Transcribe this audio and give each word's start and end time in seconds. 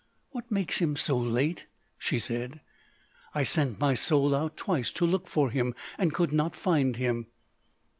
"What 0.31 0.49
makes 0.49 0.79
him 0.79 0.95
so 0.95 1.15
late?" 1.15 1.67
she 1.99 2.17
said.... 2.17 2.61
"I 3.35 3.43
sent 3.43 3.79
my 3.79 3.93
soul 3.93 4.33
out 4.33 4.57
twice 4.57 4.91
to 4.93 5.05
look 5.05 5.27
for 5.27 5.51
him, 5.51 5.75
and 5.99 6.11
could 6.11 6.33
not 6.33 6.55
find 6.55 6.95
him." 6.95 7.27